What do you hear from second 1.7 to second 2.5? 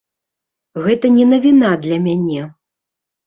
для мяне.